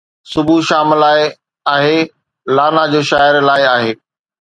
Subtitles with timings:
[0.31, 1.19] صبح شام لاءِ
[1.75, 1.99] آهي،
[2.55, 3.91] لانا جوشائر لاءِ آهي